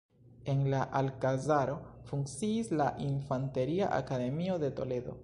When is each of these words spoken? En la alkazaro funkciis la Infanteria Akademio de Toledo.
En 0.53 0.61
la 0.73 0.79
alkazaro 0.99 1.75
funkciis 2.11 2.71
la 2.81 2.87
Infanteria 3.09 3.91
Akademio 4.03 4.61
de 4.65 4.73
Toledo. 4.81 5.17